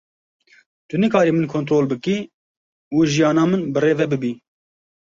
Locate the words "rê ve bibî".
3.83-4.33